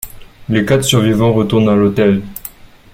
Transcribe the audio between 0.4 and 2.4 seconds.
Les quatre survivants retournent dans l'hôtel.